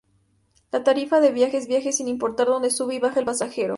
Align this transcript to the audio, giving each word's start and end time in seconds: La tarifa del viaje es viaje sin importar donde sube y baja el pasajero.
La 0.71 0.83
tarifa 0.83 1.19
del 1.19 1.33
viaje 1.35 1.57
es 1.57 1.67
viaje 1.67 1.91
sin 1.91 2.07
importar 2.07 2.47
donde 2.47 2.71
sube 2.71 2.95
y 2.95 2.99
baja 2.99 3.19
el 3.19 3.25
pasajero. 3.27 3.69